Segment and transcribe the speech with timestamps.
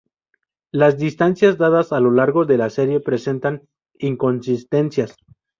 [0.71, 3.67] Las distancias dadas a lo largo de la serie presentan
[3.99, 5.15] inconsistencias.